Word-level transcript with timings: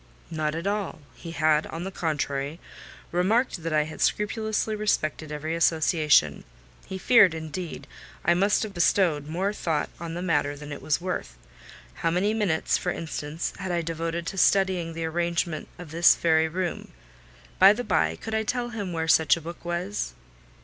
"Not 0.31 0.55
at 0.55 0.65
all; 0.65 0.97
he 1.13 1.29
had, 1.29 1.67
on 1.67 1.83
the 1.83 1.91
contrary, 1.91 2.59
remarked 3.11 3.61
that 3.61 3.71
I 3.71 3.83
had 3.83 4.01
scrupulously 4.01 4.75
respected 4.75 5.31
every 5.31 5.53
association: 5.55 6.43
he 6.87 6.97
feared, 6.97 7.35
indeed, 7.35 7.85
I 8.25 8.33
must 8.33 8.63
have 8.63 8.73
bestowed 8.73 9.27
more 9.27 9.53
thought 9.53 9.89
on 9.99 10.15
the 10.15 10.23
matter 10.23 10.57
than 10.57 10.71
it 10.71 10.81
was 10.81 10.99
worth. 10.99 11.37
How 11.93 12.09
many 12.09 12.33
minutes, 12.33 12.79
for 12.79 12.91
instance, 12.91 13.53
had 13.59 13.71
I 13.71 13.83
devoted 13.83 14.25
to 14.25 14.39
studying 14.39 14.93
the 14.93 15.05
arrangement 15.05 15.67
of 15.77 15.91
this 15.91 16.15
very 16.15 16.47
room?—By 16.47 17.71
the 17.71 17.83
bye, 17.83 18.15
could 18.19 18.33
I 18.33 18.41
tell 18.41 18.69
him 18.69 18.93
where 18.93 19.07
such 19.07 19.37
a 19.37 19.41
book 19.41 19.63
was?" 19.63 20.13